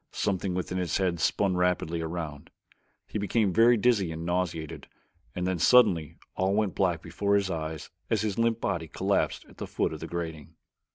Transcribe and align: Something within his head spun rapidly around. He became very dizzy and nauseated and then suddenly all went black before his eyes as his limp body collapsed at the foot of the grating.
Something 0.11 0.55
within 0.55 0.79
his 0.79 0.97
head 0.97 1.19
spun 1.19 1.55
rapidly 1.55 2.01
around. 2.01 2.49
He 3.07 3.19
became 3.19 3.53
very 3.53 3.77
dizzy 3.77 4.11
and 4.11 4.25
nauseated 4.25 4.87
and 5.35 5.45
then 5.45 5.59
suddenly 5.59 6.17
all 6.35 6.55
went 6.55 6.73
black 6.73 7.03
before 7.03 7.35
his 7.35 7.51
eyes 7.51 7.91
as 8.09 8.23
his 8.23 8.39
limp 8.39 8.59
body 8.59 8.87
collapsed 8.87 9.45
at 9.47 9.57
the 9.57 9.67
foot 9.67 9.93
of 9.93 9.99
the 9.99 10.07
grating. 10.07 10.55